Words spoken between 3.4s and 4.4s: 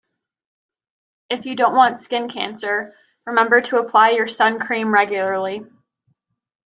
to apply your